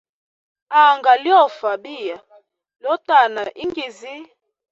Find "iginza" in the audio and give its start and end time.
3.63-4.15